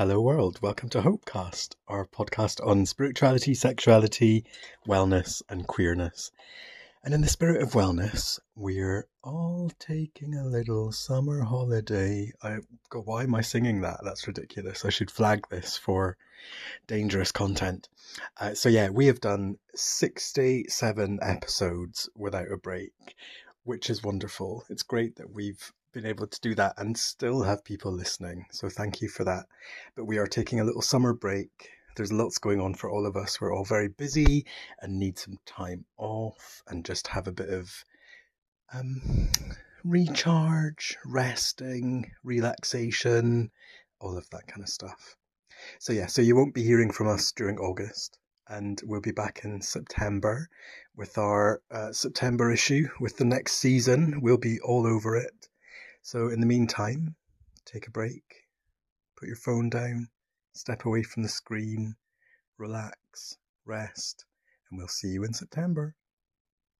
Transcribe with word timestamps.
Hello, 0.00 0.18
world. 0.18 0.58
Welcome 0.62 0.88
to 0.88 1.02
Hopecast, 1.02 1.74
our 1.86 2.06
podcast 2.06 2.66
on 2.66 2.86
spirituality, 2.86 3.52
sexuality, 3.52 4.46
wellness, 4.88 5.42
and 5.50 5.66
queerness. 5.66 6.32
And 7.04 7.12
in 7.12 7.20
the 7.20 7.28
spirit 7.28 7.60
of 7.60 7.72
wellness, 7.72 8.40
we're 8.56 9.06
all 9.22 9.70
taking 9.78 10.34
a 10.34 10.46
little 10.46 10.90
summer 10.90 11.42
holiday. 11.42 12.32
I 12.42 12.60
go, 12.88 13.02
why 13.02 13.24
am 13.24 13.34
I 13.34 13.42
singing 13.42 13.82
that? 13.82 14.00
That's 14.02 14.26
ridiculous. 14.26 14.86
I 14.86 14.88
should 14.88 15.10
flag 15.10 15.42
this 15.50 15.76
for 15.76 16.16
dangerous 16.86 17.30
content. 17.30 17.90
Uh, 18.40 18.54
so, 18.54 18.70
yeah, 18.70 18.88
we 18.88 19.04
have 19.04 19.20
done 19.20 19.58
67 19.74 21.18
episodes 21.20 22.08
without 22.16 22.50
a 22.50 22.56
break, 22.56 22.94
which 23.64 23.90
is 23.90 24.02
wonderful. 24.02 24.64
It's 24.68 24.82
great 24.82 25.16
that 25.16 25.32
we've 25.32 25.72
been 25.92 26.06
able 26.06 26.26
to 26.26 26.40
do 26.40 26.54
that 26.54 26.74
and 26.78 26.96
still 26.96 27.42
have 27.42 27.64
people 27.64 27.92
listening. 27.92 28.46
So 28.52 28.68
thank 28.68 29.00
you 29.00 29.08
for 29.08 29.24
that. 29.24 29.46
But 29.96 30.04
we 30.04 30.18
are 30.18 30.26
taking 30.26 30.60
a 30.60 30.64
little 30.64 30.82
summer 30.82 31.12
break. 31.12 31.70
There's 31.96 32.12
lots 32.12 32.38
going 32.38 32.60
on 32.60 32.74
for 32.74 32.88
all 32.88 33.06
of 33.06 33.16
us. 33.16 33.40
We're 33.40 33.54
all 33.54 33.64
very 33.64 33.88
busy 33.88 34.46
and 34.80 34.98
need 34.98 35.18
some 35.18 35.38
time 35.46 35.84
off 35.98 36.62
and 36.68 36.84
just 36.84 37.08
have 37.08 37.26
a 37.26 37.32
bit 37.32 37.50
of 37.50 37.84
um, 38.72 39.28
recharge, 39.84 40.96
resting, 41.04 42.12
relaxation, 42.22 43.50
all 44.00 44.16
of 44.16 44.28
that 44.30 44.46
kind 44.46 44.62
of 44.62 44.68
stuff. 44.68 45.16
So, 45.78 45.92
yeah, 45.92 46.06
so 46.06 46.22
you 46.22 46.36
won't 46.36 46.54
be 46.54 46.62
hearing 46.62 46.92
from 46.92 47.08
us 47.08 47.32
during 47.32 47.58
August. 47.58 48.18
And 48.50 48.78
we'll 48.84 49.00
be 49.00 49.12
back 49.12 49.40
in 49.44 49.62
September 49.62 50.50
with 50.94 51.16
our 51.16 51.62
uh, 51.70 51.92
September 51.92 52.52
issue. 52.52 52.88
With 53.00 53.16
the 53.16 53.24
next 53.24 53.54
season, 53.54 54.20
we'll 54.20 54.36
be 54.36 54.60
all 54.60 54.86
over 54.86 55.16
it 55.16 55.48
so, 56.02 56.28
in 56.28 56.40
the 56.40 56.46
meantime, 56.46 57.16
take 57.66 57.86
a 57.86 57.90
break, 57.90 58.48
put 59.16 59.28
your 59.28 59.36
phone 59.36 59.68
down, 59.68 60.08
step 60.54 60.86
away 60.86 61.02
from 61.02 61.22
the 61.22 61.28
screen, 61.28 61.96
relax, 62.56 63.36
rest, 63.66 64.24
and 64.70 64.78
we'll 64.78 64.88
see 64.88 65.08
you 65.08 65.24
in 65.24 65.34
September. 65.34 65.94